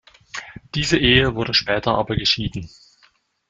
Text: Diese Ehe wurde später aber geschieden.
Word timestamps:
Diese 0.73 0.97
Ehe 0.97 1.35
wurde 1.35 1.53
später 1.53 1.91
aber 1.91 2.15
geschieden. 2.15 2.67